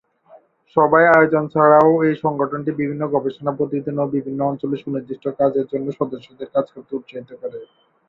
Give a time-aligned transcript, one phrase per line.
[0.75, 6.47] সভার আয়োজন ছাড়াও এই সংগঠনটি বিভিন্ন গবেষণা প্রতিবেদন ও বিভিন্ন অঞ্চলে সুনির্দিষ্ট কাজে এর সদস্যদের
[6.55, 7.59] কাজ করতে উৎসাহী করে।